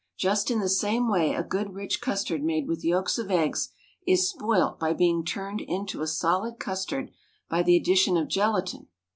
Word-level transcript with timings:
Just 0.17 0.49
in 0.49 0.59
the 0.61 0.67
same 0.67 1.07
way 1.07 1.35
a 1.35 1.43
good 1.43 1.75
rich 1.75 2.01
custard 2.01 2.41
made 2.43 2.67
with 2.67 2.83
yolks 2.83 3.19
of 3.19 3.29
eggs 3.29 3.69
is 4.07 4.27
spoilt 4.27 4.79
by 4.79 4.93
being 4.93 5.23
turned 5.23 5.61
into 5.61 6.01
a 6.01 6.07
solid 6.07 6.57
custard 6.59 7.11
by 7.49 7.61
the 7.61 7.77
addition 7.77 8.17
of 8.17 8.27
gelatine. 8.27 8.87